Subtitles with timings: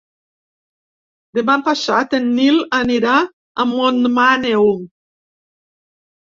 [1.39, 4.67] Demà passat en Nil anirà a Montmaneu.